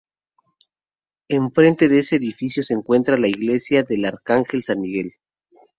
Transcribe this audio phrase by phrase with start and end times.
[1.27, 5.13] Enfrente de este edificio se encuentra la iglesia del Arcángel San Miguel.